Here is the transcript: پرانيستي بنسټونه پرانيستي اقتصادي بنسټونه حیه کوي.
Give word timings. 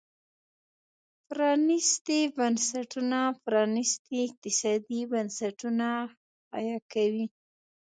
پرانيستي 1.29 2.19
بنسټونه 2.37 3.19
پرانيستي 3.43 4.15
اقتصادي 4.27 5.01
بنسټونه 5.11 5.87
حیه 6.53 6.77
کوي. 6.93 7.25